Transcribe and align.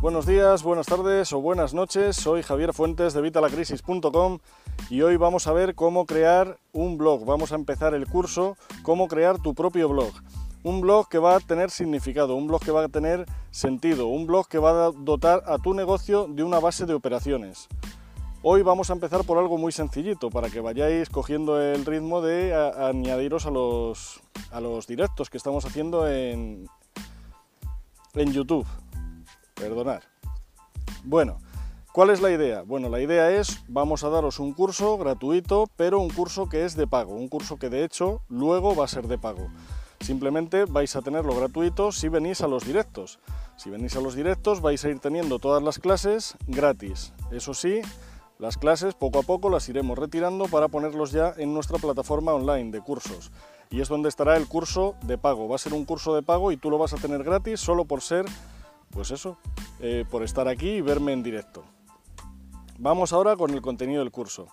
Buenos 0.00 0.24
días, 0.24 0.62
buenas 0.62 0.86
tardes 0.86 1.30
o 1.34 1.42
buenas 1.42 1.74
noches. 1.74 2.16
Soy 2.16 2.42
Javier 2.42 2.72
Fuentes 2.72 3.12
de 3.12 3.20
Vitalacrisis.com 3.20 4.38
y 4.88 5.02
hoy 5.02 5.18
vamos 5.18 5.46
a 5.46 5.52
ver 5.52 5.74
cómo 5.74 6.06
crear 6.06 6.56
un 6.72 6.96
blog. 6.96 7.26
Vamos 7.26 7.52
a 7.52 7.56
empezar 7.56 7.92
el 7.92 8.06
curso 8.06 8.56
Cómo 8.82 9.08
crear 9.08 9.42
tu 9.42 9.54
propio 9.54 9.90
blog. 9.90 10.10
Un 10.62 10.80
blog 10.80 11.10
que 11.10 11.18
va 11.18 11.36
a 11.36 11.40
tener 11.40 11.70
significado, 11.70 12.34
un 12.34 12.46
blog 12.46 12.62
que 12.62 12.70
va 12.70 12.84
a 12.84 12.88
tener 12.88 13.26
sentido, 13.50 14.06
un 14.06 14.26
blog 14.26 14.48
que 14.48 14.56
va 14.56 14.86
a 14.86 14.90
dotar 14.90 15.42
a 15.44 15.58
tu 15.58 15.74
negocio 15.74 16.26
de 16.30 16.44
una 16.44 16.60
base 16.60 16.86
de 16.86 16.94
operaciones. 16.94 17.68
Hoy 18.42 18.62
vamos 18.62 18.88
a 18.88 18.94
empezar 18.94 19.24
por 19.24 19.36
algo 19.36 19.58
muy 19.58 19.70
sencillito 19.70 20.30
para 20.30 20.48
que 20.48 20.60
vayáis 20.60 21.10
cogiendo 21.10 21.60
el 21.60 21.84
ritmo 21.84 22.22
de 22.22 22.54
añadiros 22.54 23.44
a 23.44 23.50
los, 23.50 24.22
a 24.50 24.62
los 24.62 24.86
directos 24.86 25.28
que 25.28 25.36
estamos 25.36 25.66
haciendo 25.66 26.08
en, 26.08 26.66
en 28.14 28.32
YouTube. 28.32 28.66
Perdonar. 29.60 30.02
Bueno, 31.04 31.38
¿cuál 31.92 32.10
es 32.10 32.22
la 32.22 32.30
idea? 32.30 32.62
Bueno, 32.62 32.88
la 32.88 33.00
idea 33.00 33.30
es, 33.30 33.62
vamos 33.68 34.02
a 34.04 34.08
daros 34.08 34.38
un 34.38 34.54
curso 34.54 34.96
gratuito, 34.96 35.68
pero 35.76 36.00
un 36.00 36.08
curso 36.08 36.48
que 36.48 36.64
es 36.64 36.76
de 36.76 36.86
pago, 36.86 37.14
un 37.14 37.28
curso 37.28 37.58
que 37.58 37.68
de 37.68 37.84
hecho 37.84 38.22
luego 38.28 38.74
va 38.74 38.86
a 38.86 38.88
ser 38.88 39.06
de 39.06 39.18
pago. 39.18 39.48
Simplemente 40.00 40.64
vais 40.64 40.96
a 40.96 41.02
tenerlo 41.02 41.36
gratuito 41.36 41.92
si 41.92 42.08
venís 42.08 42.40
a 42.40 42.48
los 42.48 42.64
directos. 42.64 43.20
Si 43.56 43.68
venís 43.68 43.96
a 43.96 44.00
los 44.00 44.14
directos 44.14 44.62
vais 44.62 44.82
a 44.84 44.88
ir 44.88 44.98
teniendo 44.98 45.38
todas 45.38 45.62
las 45.62 45.78
clases 45.78 46.36
gratis. 46.46 47.12
Eso 47.30 47.52
sí, 47.52 47.82
las 48.38 48.56
clases 48.56 48.94
poco 48.94 49.18
a 49.18 49.22
poco 49.22 49.50
las 49.50 49.68
iremos 49.68 49.98
retirando 49.98 50.46
para 50.46 50.68
ponerlos 50.68 51.12
ya 51.12 51.34
en 51.36 51.52
nuestra 51.52 51.76
plataforma 51.76 52.32
online 52.32 52.70
de 52.70 52.80
cursos. 52.80 53.30
Y 53.68 53.82
es 53.82 53.88
donde 53.88 54.08
estará 54.08 54.38
el 54.38 54.48
curso 54.48 54.94
de 55.02 55.18
pago. 55.18 55.46
Va 55.46 55.56
a 55.56 55.58
ser 55.58 55.74
un 55.74 55.84
curso 55.84 56.14
de 56.14 56.22
pago 56.22 56.50
y 56.50 56.56
tú 56.56 56.70
lo 56.70 56.78
vas 56.78 56.94
a 56.94 56.96
tener 56.96 57.22
gratis 57.22 57.60
solo 57.60 57.84
por 57.84 58.00
ser, 58.00 58.24
pues 58.90 59.10
eso, 59.10 59.38
eh, 59.80 60.04
por 60.10 60.22
estar 60.22 60.48
aquí 60.48 60.68
y 60.68 60.80
verme 60.80 61.12
en 61.12 61.22
directo. 61.22 61.64
Vamos 62.78 63.12
ahora 63.12 63.36
con 63.36 63.50
el 63.50 63.60
contenido 63.60 64.00
del 64.00 64.10
curso. 64.10 64.48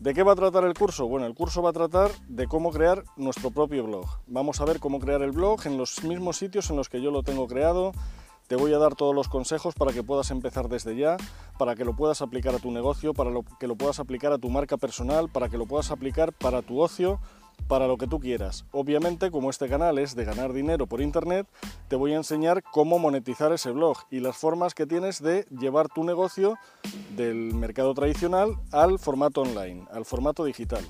¿De 0.00 0.12
qué 0.12 0.22
va 0.22 0.32
a 0.32 0.36
tratar 0.36 0.64
el 0.64 0.74
curso? 0.74 1.06
Bueno, 1.06 1.26
el 1.26 1.34
curso 1.34 1.62
va 1.62 1.70
a 1.70 1.72
tratar 1.72 2.10
de 2.28 2.46
cómo 2.46 2.70
crear 2.70 3.02
nuestro 3.16 3.50
propio 3.50 3.84
blog. 3.84 4.06
Vamos 4.26 4.60
a 4.60 4.64
ver 4.66 4.78
cómo 4.78 5.00
crear 5.00 5.22
el 5.22 5.32
blog 5.32 5.66
en 5.66 5.78
los 5.78 6.04
mismos 6.04 6.36
sitios 6.36 6.68
en 6.70 6.76
los 6.76 6.88
que 6.88 7.00
yo 7.00 7.10
lo 7.10 7.22
tengo 7.22 7.46
creado, 7.46 7.92
te 8.46 8.54
voy 8.54 8.72
a 8.72 8.78
dar 8.78 8.94
todos 8.94 9.14
los 9.14 9.28
consejos 9.28 9.74
para 9.74 9.92
que 9.92 10.04
puedas 10.04 10.30
empezar 10.30 10.68
desde 10.68 10.94
ya, 10.94 11.16
para 11.58 11.74
que 11.74 11.84
lo 11.84 11.96
puedas 11.96 12.22
aplicar 12.22 12.54
a 12.54 12.58
tu 12.58 12.70
negocio, 12.70 13.12
para 13.12 13.30
que 13.58 13.66
lo 13.66 13.74
puedas 13.74 13.98
aplicar 13.98 14.32
a 14.32 14.38
tu 14.38 14.50
marca 14.50 14.76
personal, 14.76 15.28
para 15.28 15.48
que 15.48 15.58
lo 15.58 15.66
puedas 15.66 15.90
aplicar 15.90 16.32
para 16.32 16.62
tu 16.62 16.80
ocio, 16.80 17.18
para 17.68 17.86
lo 17.86 17.96
que 17.96 18.06
tú 18.06 18.20
quieras. 18.20 18.64
Obviamente, 18.72 19.30
como 19.30 19.50
este 19.50 19.68
canal 19.68 19.98
es 19.98 20.14
de 20.14 20.24
ganar 20.24 20.52
dinero 20.52 20.86
por 20.86 21.00
internet, 21.00 21.46
te 21.88 21.96
voy 21.96 22.12
a 22.12 22.16
enseñar 22.16 22.62
cómo 22.62 22.98
monetizar 22.98 23.52
ese 23.52 23.70
blog 23.70 23.98
y 24.10 24.20
las 24.20 24.36
formas 24.36 24.74
que 24.74 24.86
tienes 24.86 25.22
de 25.22 25.46
llevar 25.50 25.88
tu 25.88 26.04
negocio 26.04 26.58
del 27.16 27.54
mercado 27.54 27.94
tradicional 27.94 28.56
al 28.72 28.98
formato 28.98 29.42
online, 29.42 29.86
al 29.90 30.04
formato 30.04 30.44
digital. 30.44 30.84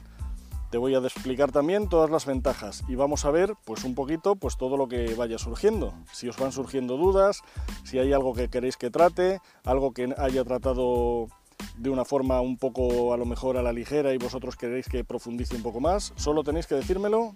Te 0.71 0.79
voy 0.79 0.95
a 0.95 0.99
explicar 0.99 1.53
también 1.53 1.89
todas 1.89 2.11
las 2.11 2.27
ventajas 2.27 2.83
y 2.89 2.97
vamos 2.97 3.25
a 3.25 3.31
ver 3.31 3.55
pues 3.65 3.85
un 3.85 3.95
poquito 3.95 4.35
pues 4.35 4.57
todo 4.57 4.77
lo 4.77 4.89
que 4.89 5.15
vaya 5.15 5.39
surgiendo. 5.39 5.95
Si 6.13 6.29
os 6.29 6.37
van 6.37 6.51
surgiendo 6.51 6.97
dudas, 6.97 7.41
si 7.85 8.01
hay 8.01 8.13
algo 8.13 8.35
que 8.35 8.49
queréis 8.49 8.77
que 8.77 8.91
trate, 8.91 9.41
algo 9.65 9.93
que 9.93 10.13
haya 10.19 10.45
tratado 10.45 11.29
de 11.77 11.91
una 11.91 12.05
forma 12.05 12.41
un 12.41 12.57
poco 12.57 13.13
a 13.13 13.17
lo 13.17 13.27
mejor 13.27 13.57
a 13.57 13.63
la 13.63 13.73
ligera 13.73 14.13
y 14.15 14.19
vosotros 14.19 14.57
queréis 14.57 14.89
que 14.89 15.05
profundice 15.05 15.57
un 15.57 15.63
poco 15.63 15.81
más, 15.81 16.13
solo 16.17 16.43
tenéis 16.43 16.67
que 16.67 16.75
decírmelo 16.75 17.35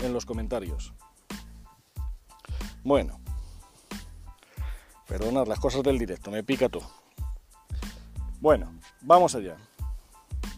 en 0.00 0.12
los 0.12 0.26
comentarios. 0.26 0.92
Bueno, 2.82 3.18
perdonad 5.08 5.46
las 5.46 5.60
cosas 5.60 5.82
del 5.82 5.98
directo, 5.98 6.30
me 6.30 6.44
pica 6.44 6.68
todo. 6.68 6.90
Bueno, 8.40 8.72
vamos 9.00 9.34
allá. 9.34 9.56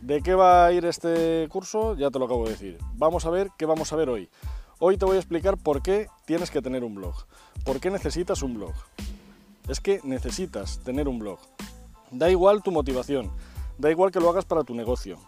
¿De 0.02 0.20
qué 0.20 0.34
va 0.34 0.66
a 0.66 0.72
ir 0.72 0.84
este 0.84 1.48
curso? 1.50 1.94
Ya 1.94 2.10
te 2.10 2.18
lo 2.18 2.26
acabo 2.26 2.44
de 2.44 2.50
decir. 2.50 2.78
Vamos 2.94 3.24
a 3.26 3.30
ver 3.30 3.50
qué 3.56 3.64
vamos 3.64 3.92
a 3.92 3.96
ver 3.96 4.08
hoy. 4.08 4.28
Hoy 4.78 4.98
te 4.98 5.04
voy 5.04 5.16
a 5.16 5.20
explicar 5.20 5.56
por 5.56 5.82
qué 5.82 6.08
tienes 6.26 6.50
que 6.50 6.60
tener 6.60 6.84
un 6.84 6.94
blog. 6.94 7.14
¿Por 7.64 7.80
qué 7.80 7.90
necesitas 7.90 8.42
un 8.42 8.54
blog? 8.54 8.74
Es 9.68 9.80
que 9.80 10.00
necesitas 10.04 10.80
tener 10.80 11.08
un 11.08 11.18
blog. 11.18 11.38
Da 12.10 12.30
igual 12.30 12.62
tu 12.62 12.70
motivación, 12.70 13.30
da 13.78 13.90
igual 13.90 14.12
que 14.12 14.20
lo 14.20 14.30
hagas 14.30 14.44
para 14.44 14.62
tu 14.62 14.74
negocio, 14.74 15.18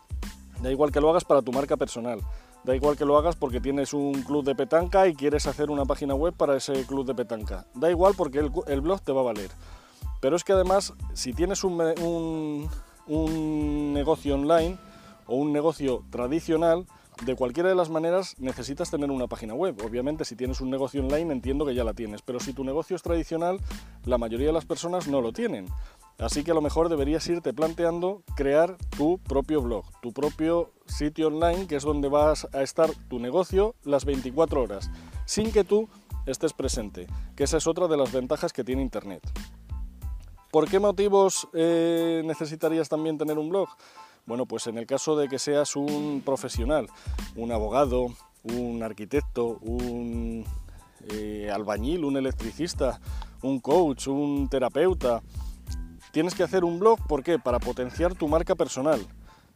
da 0.62 0.70
igual 0.70 0.92
que 0.92 1.00
lo 1.00 1.10
hagas 1.10 1.24
para 1.24 1.42
tu 1.42 1.52
marca 1.52 1.76
personal, 1.76 2.20
da 2.64 2.76
igual 2.76 2.96
que 2.96 3.04
lo 3.04 3.16
hagas 3.16 3.36
porque 3.36 3.60
tienes 3.60 3.92
un 3.92 4.22
club 4.22 4.44
de 4.44 4.54
petanca 4.54 5.08
y 5.08 5.14
quieres 5.14 5.46
hacer 5.46 5.70
una 5.70 5.84
página 5.84 6.14
web 6.14 6.34
para 6.34 6.56
ese 6.56 6.84
club 6.86 7.06
de 7.06 7.14
petanca. 7.14 7.66
Da 7.74 7.90
igual 7.90 8.14
porque 8.16 8.38
el, 8.38 8.80
blog 8.80 9.00
te 9.02 9.12
va 9.12 9.20
a 9.20 9.24
valer. 9.24 9.50
Pero 10.20 10.36
es 10.36 10.44
que 10.44 10.52
además, 10.52 10.92
si 11.14 11.32
tienes 11.32 11.64
un, 11.64 12.68
negocio 13.92 14.34
online 14.34 14.78
o 15.26 15.36
un 15.36 15.52
negocio 15.52 16.04
tradicional, 16.10 16.86
de 17.24 17.34
cualquiera 17.34 17.68
de 17.68 17.74
las 17.74 17.90
maneras 17.90 18.36
necesitas 18.38 18.90
tener 18.90 19.10
una 19.10 19.26
página 19.26 19.54
web. 19.54 19.76
Obviamente 19.84 20.24
si 20.24 20.36
tienes 20.36 20.60
un 20.60 20.70
negocio 20.70 21.02
online 21.02 21.32
entiendo 21.32 21.66
que 21.66 21.74
ya 21.74 21.82
la 21.82 21.92
tienes, 21.92 22.22
pero 22.22 22.38
si 22.38 22.52
tu 22.52 22.62
negocio 22.62 22.94
es 22.94 23.02
tradicional, 23.02 23.58
la 24.04 24.18
mayoría 24.18 24.46
de 24.46 24.52
las 24.52 24.64
personas 24.64 25.08
no 25.08 25.20
lo 25.20 25.32
tienen. 25.32 25.66
Así 26.18 26.42
que 26.42 26.50
a 26.50 26.54
lo 26.54 26.60
mejor 26.60 26.88
deberías 26.88 27.26
irte 27.28 27.52
planteando 27.52 28.24
crear 28.34 28.76
tu 28.96 29.18
propio 29.18 29.62
blog, 29.62 29.84
tu 30.02 30.12
propio 30.12 30.72
sitio 30.86 31.28
online, 31.28 31.68
que 31.68 31.76
es 31.76 31.84
donde 31.84 32.08
vas 32.08 32.48
a 32.52 32.62
estar 32.62 32.90
tu 33.08 33.20
negocio 33.20 33.76
las 33.84 34.04
24 34.04 34.60
horas, 34.60 34.90
sin 35.26 35.52
que 35.52 35.62
tú 35.62 35.88
estés 36.26 36.52
presente, 36.52 37.06
que 37.36 37.44
esa 37.44 37.58
es 37.58 37.68
otra 37.68 37.86
de 37.86 37.96
las 37.96 38.10
ventajas 38.10 38.52
que 38.52 38.64
tiene 38.64 38.82
Internet. 38.82 39.22
¿Por 40.50 40.68
qué 40.68 40.80
motivos 40.80 41.48
eh, 41.52 42.22
necesitarías 42.24 42.88
también 42.88 43.16
tener 43.16 43.38
un 43.38 43.50
blog? 43.50 43.68
Bueno, 44.26 44.44
pues 44.44 44.66
en 44.66 44.76
el 44.76 44.86
caso 44.86 45.16
de 45.16 45.28
que 45.28 45.38
seas 45.38 45.76
un 45.76 46.22
profesional, 46.24 46.88
un 47.36 47.52
abogado, 47.52 48.08
un 48.42 48.82
arquitecto, 48.82 49.58
un 49.60 50.44
eh, 51.10 51.48
albañil, 51.52 52.04
un 52.04 52.16
electricista, 52.16 53.00
un 53.42 53.60
coach, 53.60 54.08
un 54.08 54.48
terapeuta, 54.48 55.22
tienes 56.18 56.34
que 56.34 56.42
hacer 56.42 56.64
un 56.64 56.80
blog, 56.80 56.98
¿por 57.06 57.22
qué? 57.22 57.38
Para 57.38 57.60
potenciar 57.60 58.12
tu 58.12 58.26
marca 58.26 58.56
personal 58.56 59.06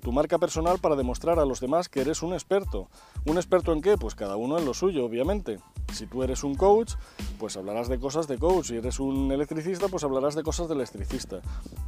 tu 0.00 0.12
marca 0.12 0.38
personal 0.38 0.78
para 0.78 0.96
demostrar 0.96 1.38
a 1.38 1.44
los 1.44 1.60
demás 1.60 1.88
que 1.88 2.00
eres 2.00 2.22
un 2.22 2.32
experto. 2.32 2.88
¿Un 3.24 3.36
experto 3.36 3.72
en 3.72 3.80
qué? 3.80 3.96
Pues 3.96 4.16
cada 4.16 4.34
uno 4.34 4.58
en 4.58 4.64
lo 4.64 4.74
suyo, 4.74 5.04
obviamente. 5.04 5.58
Si 5.92 6.06
tú 6.06 6.24
eres 6.24 6.42
un 6.42 6.56
coach, 6.56 6.94
pues 7.38 7.56
hablarás 7.56 7.88
de 7.88 8.00
cosas 8.00 8.26
de 8.26 8.36
coach. 8.36 8.66
Si 8.66 8.76
eres 8.76 8.98
un 8.98 9.30
electricista, 9.30 9.86
pues 9.86 10.02
hablarás 10.02 10.34
de 10.34 10.42
cosas 10.42 10.66
de 10.68 10.74
electricista. 10.74 11.40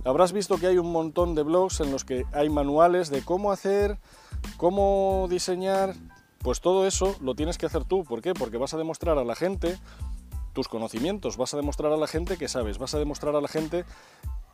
Habrás 0.04 0.32
visto 0.32 0.58
que 0.58 0.68
hay 0.68 0.78
un 0.78 0.92
montón 0.92 1.34
de 1.34 1.42
blogs 1.42 1.80
en 1.80 1.90
los 1.90 2.04
que 2.04 2.24
hay 2.32 2.48
manuales 2.50 3.10
de 3.10 3.22
cómo 3.22 3.50
hacer, 3.50 3.98
cómo 4.56 5.26
diseñar. 5.28 5.94
Pues 6.38 6.60
todo 6.60 6.86
eso 6.86 7.16
lo 7.20 7.34
tienes 7.34 7.58
que 7.58 7.66
hacer 7.66 7.84
tú. 7.84 8.04
¿Por 8.04 8.22
qué? 8.22 8.32
Porque 8.32 8.58
vas 8.58 8.74
a 8.74 8.78
demostrar 8.78 9.18
a 9.18 9.24
la 9.24 9.34
gente 9.34 9.76
tus 10.54 10.68
conocimientos, 10.68 11.36
vas 11.36 11.52
a 11.52 11.58
demostrar 11.58 11.92
a 11.92 11.96
la 11.96 12.06
gente 12.06 12.38
que 12.38 12.48
sabes, 12.48 12.78
vas 12.78 12.94
a 12.94 12.98
demostrar 12.98 13.36
a 13.36 13.42
la 13.42 13.48
gente 13.48 13.84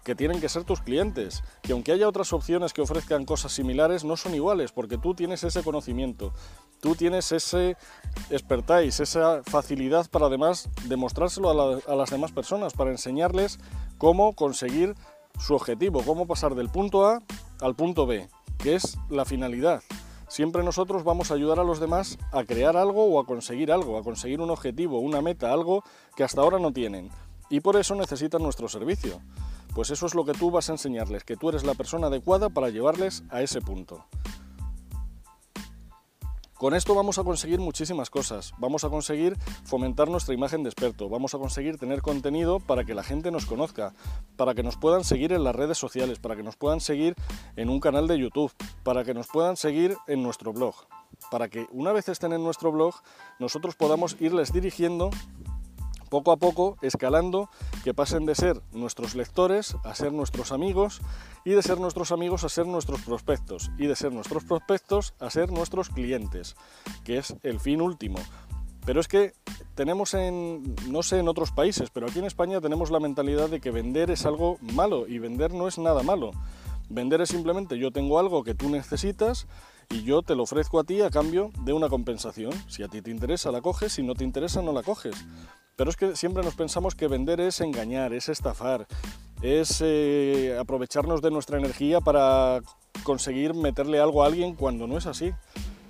que 0.05 0.15
tienen 0.15 0.41
que 0.41 0.49
ser 0.49 0.65
tus 0.65 0.81
clientes, 0.81 1.43
que 1.63 1.73
aunque 1.73 1.93
haya 1.93 2.09
otras 2.09 2.33
opciones 2.33 2.73
que 2.73 2.83
ofrezcan 2.83 3.25
cosas 3.25 3.53
similares, 3.53 4.05
no 4.05 4.17
son 4.17 4.35
iguales, 4.35 4.73
porque 4.73 4.99
tú 4.99 5.15
tienes 5.15 5.45
ese 5.45 5.63
conocimiento, 5.63 6.33
tú 6.81 6.95
tienes 6.95 7.33
ese 7.33 7.77
expertise, 8.31 9.01
esa 9.01 9.43
facilidad 9.45 10.09
para 10.11 10.27
además 10.27 10.69
demostrárselo 10.87 11.81
a, 11.87 11.97
las 11.97 12.11
demás 12.11 12.33
personas, 12.33 12.73
para 12.73 12.91
enseñarles 12.91 13.59
cómo 13.99 14.35
conseguir 14.35 14.95
su 15.39 15.55
objetivo, 15.55 16.03
cómo 16.03 16.27
pasar 16.27 16.55
del 16.55 16.71
punto 16.71 17.07
A 17.07 17.21
al 17.61 17.75
punto 17.75 18.07
B, 18.07 18.29
que 18.59 18.75
es 18.75 18.99
la 19.11 19.25
finalidad. 19.25 19.83
Siempre 20.29 20.63
nosotros 20.63 21.03
vamos 21.03 21.31
a 21.31 21.35
ayudar 21.35 21.59
a 21.59 21.65
los 21.65 21.81
demás 21.81 22.17
a 22.31 22.45
crear 22.45 22.77
algo 22.77 23.05
o 23.05 23.21
a 23.21 23.27
conseguir 23.27 23.73
algo, 23.73 23.99
a 23.99 24.05
conseguir 24.05 24.41
un 24.41 24.51
objetivo, 24.51 25.01
una 25.01 25.21
meta, 25.21 25.53
algo 25.53 25.83
que 26.15 26.23
hasta 26.23 26.41
ahora 26.41 26.61
no 26.61 26.73
tienen. 26.73 27.11
Y 27.51 27.61
por 27.61 27.77
eso 27.77 27.97
necesitan 27.97 28.41
nuestro 28.41 28.69
servicio. 28.69 29.21
Pues 29.75 29.91
eso 29.91 30.07
es 30.07 30.15
lo 30.15 30.25
que 30.25 30.33
tú 30.33 30.51
vas 30.51 30.69
a 30.69 30.73
enseñarles, 30.73 31.25
que 31.25 31.37
tú 31.37 31.49
eres 31.49 31.65
la 31.65 31.75
persona 31.75 32.09
adecuada 32.09 32.49
para 32.49 32.71
llevarles 32.71 33.23
a 33.31 33.43
ese 33.43 33.61
punto. 33.61 34.05
Con 36.61 36.75
esto 36.75 36.95
vamos 36.95 37.19
a 37.19 37.25
conseguir 37.25 37.59
muchísimas 37.59 38.11
cosas. 38.11 38.53
Vamos 38.59 38.85
a 38.85 38.91
conseguir 38.91 39.39
fomentar 39.65 40.11
nuestra 40.11 40.35
imagen 40.35 40.63
de 40.63 40.69
experto, 40.69 41.09
vamos 41.09 41.35
a 41.35 41.39
conseguir 41.39 41.79
tener 41.79 42.03
contenido 42.03 42.61
para 42.61 42.85
que 42.85 42.93
la 42.93 43.03
gente 43.03 43.31
nos 43.31 43.47
conozca, 43.47 43.95
para 44.37 44.55
que 44.55 44.63
nos 44.63 44.77
puedan 44.77 45.03
seguir 45.03 45.33
en 45.33 45.43
las 45.43 45.57
redes 45.57 45.79
sociales, 45.79 46.19
para 46.19 46.37
que 46.37 46.43
nos 46.43 46.57
puedan 46.57 46.81
seguir 46.81 47.15
en 47.57 47.71
un 47.71 47.81
canal 47.81 48.07
de 48.09 48.19
YouTube, 48.19 48.53
para 48.83 49.05
que 49.05 49.15
nos 49.15 49.29
puedan 49.29 49.57
seguir 49.57 49.97
en 50.07 50.23
nuestro 50.23 50.53
blog, 50.53 50.75
para 51.31 51.49
que 51.49 51.67
una 51.71 51.93
vez 51.93 52.11
estén 52.11 52.35
en 52.35 52.45
nuestro 52.45 52.71
blog 52.73 52.95
nosotros 53.39 53.75
podamos 53.75 54.19
irles 54.21 54.53
dirigiendo 54.53 55.09
poco 56.11 56.33
a 56.33 56.37
poco 56.37 56.77
escalando 56.83 57.49
que 57.83 57.95
pasen 57.95 58.27
de 58.27 58.35
ser 58.35 58.61
nuestros 58.73 59.15
lectores 59.15 59.77
a 59.85 59.95
ser 59.95 60.13
nuestros 60.13 60.53
amigos 60.53 61.01
y 61.45 61.53
de 61.53 61.63
ser 61.63 61.79
nuestros 61.79 62.13
amigos 62.13 62.45
a 62.45 62.51
ser 62.51 62.67
nuestros 62.67 63.01
prospectos 63.01 63.71
y 63.79 63.87
de 63.87 63.97
ser 63.97 64.13
nuestros 64.13 64.45
prospectos 64.45 65.15
a 65.21 65.31
ser 65.31 65.51
nuestros 65.51 65.89
clientes, 65.89 66.57
que 67.05 67.17
es 67.17 67.35
el 67.43 67.61
fin 67.61 67.81
último. 67.81 68.19
Pero 68.85 69.01
es 69.01 69.09
que 69.09 69.35
tenemos 69.75 70.15
en, 70.15 70.75
no 70.89 71.03
sé 71.03 71.19
en 71.19 71.29
otros 71.29 71.53
países, 71.53 71.91
pero 71.91 72.07
aquí 72.07 72.19
en 72.19 72.25
España 72.25 72.61
tenemos 72.61 72.91
la 72.91 73.01
mentalidad 73.01 73.49
de 73.49 73.61
que 73.61 73.71
vender 73.71 74.11
es 74.11 74.27
algo 74.27 74.59
malo 74.61 75.07
y 75.07 75.19
vender 75.19 75.53
no 75.53 75.69
es 75.69 75.79
nada 75.79 76.03
malo. 76.03 76.33
Vender 76.89 77.21
es 77.21 77.29
simplemente 77.29 77.79
yo 77.79 77.93
tengo 77.93 78.19
algo 78.19 78.43
que 78.43 78.55
tú 78.55 78.69
necesitas 78.69 79.47
y 79.89 80.03
yo 80.03 80.23
te 80.23 80.35
lo 80.35 80.43
ofrezco 80.43 80.81
a 80.81 80.85
ti 80.85 81.03
a 81.03 81.11
cambio 81.11 81.53
de 81.65 81.73
una 81.73 81.89
compensación. 81.89 82.53
Si 82.69 82.83
a 82.83 82.89
ti 82.89 83.01
te 83.01 83.11
interesa, 83.11 83.53
la 83.53 83.61
coges, 83.61 83.93
si 83.93 84.03
no 84.03 84.15
te 84.15 84.25
interesa, 84.25 84.61
no 84.61 84.73
la 84.73 84.83
coges. 84.83 85.15
Pero 85.81 85.89
es 85.89 85.97
que 85.97 86.15
siempre 86.15 86.43
nos 86.43 86.55
pensamos 86.57 86.95
que 86.95 87.09
vender 87.09 87.41
es 87.41 87.63
engañar, 87.63 88.13
es 88.13 88.29
estafar, 88.29 88.87
es 89.41 89.81
eh, 89.83 90.55
aprovecharnos 90.61 91.23
de 91.23 91.31
nuestra 91.31 91.57
energía 91.57 92.03
para 92.03 92.61
conseguir 93.03 93.55
meterle 93.55 93.99
algo 93.99 94.23
a 94.23 94.27
alguien 94.27 94.55
cuando 94.55 94.87
no 94.87 94.99
es 94.99 95.07
así. 95.07 95.33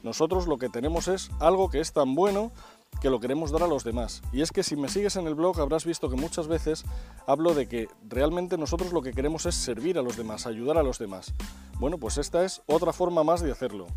Nosotros 0.04 0.46
lo 0.46 0.58
que 0.58 0.68
tenemos 0.68 1.08
es 1.08 1.32
algo 1.40 1.70
que 1.70 1.80
es 1.80 1.92
tan 1.92 2.14
bueno 2.14 2.52
que 3.00 3.10
lo 3.10 3.18
queremos 3.18 3.50
dar 3.50 3.64
a 3.64 3.66
los 3.66 3.82
demás. 3.82 4.22
Y 4.32 4.42
es 4.42 4.52
que 4.52 4.62
si 4.62 4.76
me 4.76 4.88
sigues 4.88 5.16
en 5.16 5.26
el 5.26 5.34
blog 5.34 5.60
habrás 5.60 5.84
visto 5.84 6.08
que 6.08 6.14
muchas 6.14 6.46
veces 6.46 6.84
hablo 7.26 7.54
de 7.54 7.66
que 7.66 7.88
realmente 8.08 8.56
nosotros 8.56 8.92
lo 8.92 9.02
que 9.02 9.10
queremos 9.10 9.44
es 9.46 9.56
servir 9.56 9.98
a 9.98 10.02
los 10.02 10.16
demás, 10.16 10.46
ayudar 10.46 10.78
a 10.78 10.84
los 10.84 11.00
demás. 11.00 11.34
Bueno, 11.80 11.98
pues 11.98 12.16
esta 12.16 12.44
es 12.44 12.62
otra 12.66 12.92
forma 12.92 13.24
más 13.24 13.40
de 13.40 13.50
hacerlo. 13.50 13.88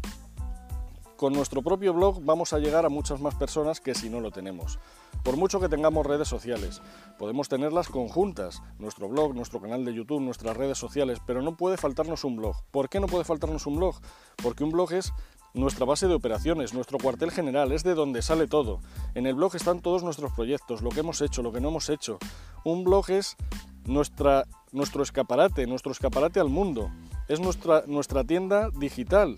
Con 1.23 1.31
nuestro 1.31 1.61
propio 1.61 1.93
blog 1.93 2.21
vamos 2.25 2.51
a 2.51 2.59
llegar 2.59 2.85
a 2.85 2.89
muchas 2.89 3.21
más 3.21 3.33
personas 3.35 3.79
que 3.79 3.95
si 3.95 4.09
no 4.09 4.19
lo 4.19 4.31
tenemos. 4.31 4.77
Por 5.23 5.37
mucho 5.37 5.61
que 5.61 5.69
tengamos 5.69 6.05
redes 6.05 6.27
sociales, 6.27 6.81
podemos 7.17 7.47
tenerlas 7.47 7.87
conjuntas, 7.87 8.61
nuestro 8.77 9.07
blog, 9.07 9.33
nuestro 9.33 9.61
canal 9.61 9.85
de 9.85 9.93
YouTube, 9.93 10.19
nuestras 10.19 10.57
redes 10.57 10.77
sociales, 10.77 11.19
pero 11.25 11.41
no 11.41 11.55
puede 11.55 11.77
faltarnos 11.77 12.25
un 12.25 12.35
blog. 12.35 12.57
¿Por 12.71 12.89
qué 12.89 12.99
no 12.99 13.07
puede 13.07 13.23
faltarnos 13.23 13.65
un 13.67 13.77
blog? 13.77 13.95
Porque 14.43 14.65
un 14.65 14.71
blog 14.71 14.91
es 14.91 15.13
nuestra 15.53 15.85
base 15.85 16.09
de 16.09 16.13
operaciones, 16.13 16.73
nuestro 16.73 16.97
cuartel 16.97 17.31
general, 17.31 17.71
es 17.71 17.85
de 17.85 17.95
donde 17.95 18.21
sale 18.21 18.47
todo. 18.47 18.81
En 19.15 19.25
el 19.25 19.35
blog 19.35 19.55
están 19.55 19.79
todos 19.79 20.03
nuestros 20.03 20.33
proyectos, 20.33 20.81
lo 20.81 20.89
que 20.89 20.99
hemos 20.99 21.21
hecho, 21.21 21.41
lo 21.41 21.53
que 21.53 21.61
no 21.61 21.69
hemos 21.69 21.87
hecho. 21.87 22.17
Un 22.65 22.83
blog 22.83 23.09
es 23.11 23.37
nuestra, 23.85 24.43
nuestro 24.73 25.03
escaparate, 25.03 25.67
nuestro 25.67 25.93
escaparate 25.93 26.41
al 26.41 26.49
mundo. 26.49 26.91
Es 27.29 27.39
nuestra, 27.39 27.85
nuestra 27.87 28.25
tienda 28.25 28.71
digital. 28.77 29.37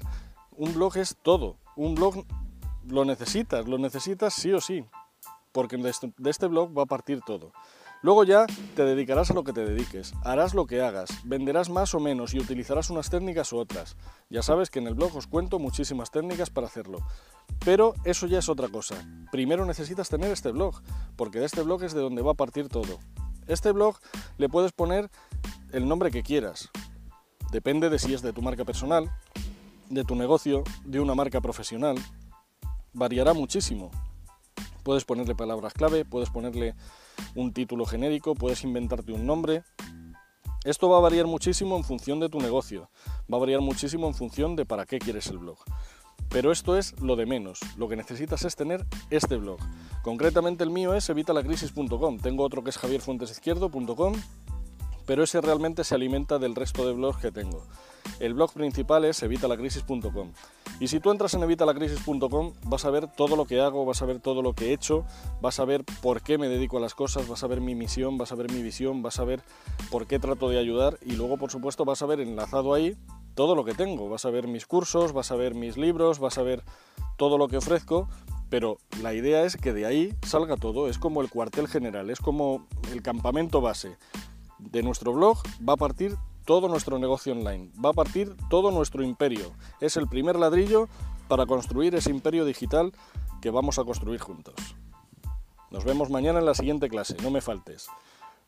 Un 0.57 0.73
blog 0.73 0.97
es 0.97 1.15
todo. 1.21 1.57
Un 1.75 1.95
blog 1.95 2.25
lo 2.87 3.05
necesitas, 3.05 3.67
lo 3.67 3.77
necesitas 3.77 4.33
sí 4.33 4.51
o 4.53 4.61
sí, 4.61 4.85
porque 5.51 5.77
de 5.77 5.89
este, 6.29 6.47
blog 6.47 6.77
va 6.77 6.83
a 6.83 6.87
partir 6.87 7.21
todo. 7.25 7.51
Luego 8.01 8.23
ya 8.23 8.45
te 8.75 8.83
dedicarás 8.83 9.31
a 9.31 9.33
lo 9.33 9.43
que 9.43 9.53
te 9.53 9.65
dediques, 9.65 10.13
harás 10.23 10.53
lo 10.53 10.67
que 10.67 10.81
hagas, 10.81 11.09
venderás 11.23 11.69
más 11.69 11.95
o 11.95 11.99
menos 11.99 12.33
y 12.33 12.39
utilizarás 12.39 12.91
unas 12.91 13.09
técnicas 13.09 13.51
u 13.51 13.57
otras. 13.57 13.97
Ya 14.29 14.43
sabes 14.43 14.69
que 14.69 14.79
en 14.79 14.87
el 14.87 14.93
blog 14.93 15.15
os 15.15 15.27
cuento 15.27 15.57
muchísimas 15.57 16.11
técnicas 16.11 16.51
para 16.51 16.67
hacerlo. 16.67 16.99
Pero 17.63 17.95
eso 18.03 18.27
ya 18.27 18.39
es 18.39 18.49
otra 18.49 18.67
cosa. 18.67 18.95
Primero 19.31 19.65
necesitas 19.65 20.09
tener 20.09 20.31
este 20.31 20.51
blog, 20.51 20.81
porque 21.15 21.39
de 21.39 21.45
este 21.45 21.63
blog 21.63 21.83
es 21.83 21.93
de 21.93 22.01
donde 22.01 22.21
va 22.21 22.33
a 22.33 22.35
partir 22.35 22.67
todo. 22.67 22.99
Este 23.47 23.71
blog 23.71 23.97
le 24.37 24.49
puedes 24.49 24.71
poner 24.71 25.09
el 25.71 25.87
nombre 25.87 26.11
que 26.11 26.21
quieras. 26.21 26.69
Depende 27.51 27.89
de 27.89 27.97
si 27.97 28.13
es 28.13 28.21
de 28.21 28.33
tu 28.33 28.41
marca 28.41 28.65
personal, 28.65 29.09
de 29.89 30.03
tu 30.03 30.15
negocio, 30.15 30.63
de 30.83 30.99
una 30.99 31.15
marca 31.15 31.41
profesional. 31.41 31.97
Variará 32.93 33.33
muchísimo. 33.33 33.91
Puedes 34.83 35.05
ponerle 35.05 35.35
palabras 35.35 35.73
clave, 35.73 36.05
puedes 36.05 36.29
ponerle 36.29 36.75
un 37.35 37.53
título 37.53 37.85
genérico, 37.85 38.35
puedes 38.35 38.63
inventarte 38.63 39.11
un 39.11 39.25
nombre. 39.25 39.63
Esto 40.63 40.89
va 40.89 40.97
a 40.97 41.01
variar 41.01 41.27
muchísimo 41.27 41.77
en 41.77 41.83
función 41.83 42.19
de 42.19 42.29
tu 42.29 42.39
negocio, 42.39 42.89
va 43.31 43.37
a 43.37 43.39
variar 43.39 43.61
muchísimo 43.61 44.07
en 44.07 44.15
función 44.15 44.55
de 44.55 44.65
para 44.65 44.85
qué 44.85 44.97
quieres 44.97 45.27
el 45.27 45.37
blog. 45.37 45.57
Pero 46.29 46.51
esto 46.51 46.75
es 46.75 46.99
lo 46.99 47.15
de 47.15 47.25
menos, 47.25 47.59
lo 47.77 47.87
que 47.87 47.95
necesitas 47.95 48.45
es 48.45 48.55
tener 48.55 48.85
este 49.11 49.37
blog. 49.37 49.59
Concretamente 50.01 50.63
el 50.63 50.71
mío 50.71 50.95
es 50.95 51.07
evitalacrisis.com, 51.09 52.19
tengo 52.19 52.43
otro 52.43 52.63
que 52.63 52.71
es 52.71 52.77
javierfuentesizquierdo.com, 52.77 54.13
pero 55.05 55.23
ese 55.23 55.41
realmente 55.41 55.83
se 55.83 55.95
alimenta 55.95 56.39
del 56.39 56.55
resto 56.55 56.85
de 56.85 56.93
blogs 56.93 57.21
que 57.21 57.31
tengo. 57.31 57.63
El 58.19 58.33
blog 58.33 58.53
principal 58.53 59.05
es 59.05 59.21
evitalacrisis.com. 59.23 60.31
Y 60.79 60.87
si 60.87 60.99
tú 60.99 61.11
entras 61.11 61.33
en 61.33 61.43
evitalacrisis.com 61.43 62.53
vas 62.65 62.85
a 62.85 62.89
ver 62.89 63.07
todo 63.07 63.35
lo 63.35 63.45
que 63.45 63.61
hago, 63.61 63.85
vas 63.85 64.01
a 64.01 64.05
ver 64.05 64.19
todo 64.19 64.41
lo 64.41 64.53
que 64.53 64.69
he 64.69 64.73
hecho, 64.73 65.05
vas 65.41 65.59
a 65.59 65.65
ver 65.65 65.83
por 66.01 66.21
qué 66.21 66.37
me 66.37 66.47
dedico 66.47 66.77
a 66.77 66.81
las 66.81 66.93
cosas, 66.93 67.27
vas 67.27 67.43
a 67.43 67.47
ver 67.47 67.61
mi 67.61 67.75
misión, 67.75 68.17
vas 68.17 68.31
a 68.31 68.35
ver 68.35 68.51
mi 68.51 68.61
visión, 68.61 69.01
vas 69.01 69.19
a 69.19 69.25
ver 69.25 69.41
por 69.89 70.05
qué 70.07 70.19
trato 70.19 70.49
de 70.49 70.59
ayudar 70.59 70.97
y 71.01 71.13
luego 71.15 71.37
por 71.37 71.51
supuesto 71.51 71.85
vas 71.85 72.01
a 72.01 72.05
ver 72.05 72.19
enlazado 72.19 72.73
ahí 72.73 72.95
todo 73.35 73.55
lo 73.55 73.65
que 73.65 73.73
tengo, 73.73 74.09
vas 74.09 74.25
a 74.25 74.29
ver 74.29 74.47
mis 74.47 74.65
cursos, 74.65 75.11
vas 75.11 75.31
a 75.31 75.35
ver 75.35 75.55
mis 75.55 75.77
libros, 75.77 76.19
vas 76.19 76.37
a 76.37 76.43
ver 76.43 76.63
todo 77.17 77.37
lo 77.37 77.47
que 77.47 77.57
ofrezco, 77.57 78.07
pero 78.49 78.77
la 79.01 79.13
idea 79.13 79.43
es 79.43 79.57
que 79.57 79.73
de 79.73 79.85
ahí 79.85 80.13
salga 80.25 80.55
todo, 80.55 80.87
es 80.87 80.97
como 80.97 81.21
el 81.21 81.29
cuartel 81.29 81.67
general, 81.67 82.09
es 82.09 82.19
como 82.19 82.65
el 82.91 83.01
campamento 83.01 83.61
base. 83.61 83.97
De 84.71 84.83
nuestro 84.83 85.13
blog 85.13 85.37
va 85.67 85.73
a 85.73 85.77
partir 85.77 86.15
todo 86.45 86.67
nuestro 86.67 86.99
negocio 86.99 87.33
online, 87.33 87.71
va 87.83 87.89
a 87.89 87.93
partir 87.93 88.35
todo 88.49 88.71
nuestro 88.71 89.03
imperio. 89.03 89.51
Es 89.79 89.97
el 89.97 90.07
primer 90.07 90.35
ladrillo 90.35 90.87
para 91.27 91.45
construir 91.45 91.95
ese 91.95 92.11
imperio 92.11 92.45
digital 92.45 92.93
que 93.41 93.49
vamos 93.49 93.79
a 93.79 93.83
construir 93.83 94.19
juntos. 94.19 94.55
Nos 95.71 95.83
vemos 95.83 96.09
mañana 96.09 96.39
en 96.39 96.45
la 96.45 96.53
siguiente 96.53 96.87
clase, 96.87 97.17
no 97.21 97.31
me 97.31 97.41
faltes. 97.41 97.87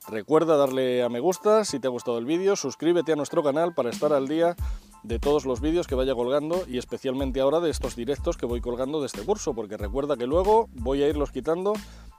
Recuerda 0.08 0.58
darle 0.58 1.04
a 1.04 1.10
me 1.10 1.20
gusta 1.20 1.66
si 1.66 1.80
te 1.80 1.88
ha 1.88 1.92
gustado 1.92 2.18
el 2.20 2.26
vídeo, 2.26 2.56
suscríbete 2.56 3.14
a 3.14 3.16
nuestro 3.16 3.44
canal 3.44 3.74
para 3.74 3.90
estar 3.90 4.14
al 4.14 4.28
día 4.28 4.56
de 5.04 5.20
todos 5.20 5.46
los 5.46 5.60
vídeos 5.60 5.88
que 5.88 5.96
vaya 5.96 6.14
colgando 6.14 6.64
y 6.68 6.78
especialmente 6.78 7.40
ahora 7.42 7.60
de 7.60 7.70
estos 7.70 7.96
directos 7.96 8.38
que 8.38 8.46
voy 8.46 8.62
colgando 8.62 9.02
de 9.02 9.08
este 9.08 9.22
curso, 9.22 9.54
porque 9.54 9.78
recuerda 9.78 10.18
que 10.18 10.28
luego 10.28 10.70
voy 10.74 11.04
a 11.04 11.08
irlos 11.10 11.32
quitando 11.32 11.74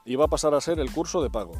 y 0.05 0.15
va 0.15 0.25
a 0.25 0.29
pasar 0.29 0.53
a 0.53 0.61
ser 0.61 0.79
el 0.79 0.91
curso 0.91 1.21
de 1.21 1.29
pago. 1.29 1.53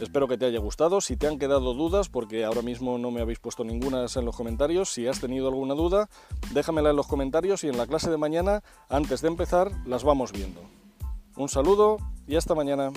Espero 0.00 0.26
que 0.26 0.38
te 0.38 0.46
haya 0.46 0.58
gustado. 0.58 1.00
Si 1.00 1.16
te 1.16 1.26
han 1.26 1.38
quedado 1.38 1.74
dudas, 1.74 2.08
porque 2.08 2.44
ahora 2.44 2.62
mismo 2.62 2.98
no 2.98 3.10
me 3.10 3.20
habéis 3.20 3.38
puesto 3.38 3.62
ninguna 3.64 4.06
en 4.14 4.24
los 4.24 4.36
comentarios, 4.36 4.92
si 4.92 5.06
has 5.06 5.20
tenido 5.20 5.48
alguna 5.48 5.74
duda, 5.74 6.08
déjamela 6.52 6.90
en 6.90 6.96
los 6.96 7.06
comentarios 7.06 7.62
y 7.64 7.68
en 7.68 7.76
la 7.76 7.86
clase 7.86 8.10
de 8.10 8.16
mañana, 8.16 8.62
antes 8.88 9.20
de 9.20 9.28
empezar, 9.28 9.70
las 9.86 10.02
vamos 10.04 10.32
viendo. 10.32 10.60
Un 11.36 11.48
saludo 11.48 11.98
y 12.26 12.36
hasta 12.36 12.54
mañana. 12.54 12.90